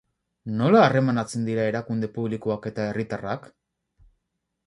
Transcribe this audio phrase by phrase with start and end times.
[0.59, 3.47] Nola harremantzen dira erakunde publikoak eta herritarrak?